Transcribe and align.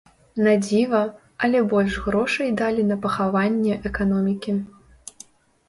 На 0.45 0.53
дзіва, 0.63 1.01
але 1.47 1.61
больш 1.73 1.99
грошай 2.07 2.49
далі 2.63 2.87
на 2.91 2.99
пахаванне 3.05 3.79
эканомікі. 3.93 4.59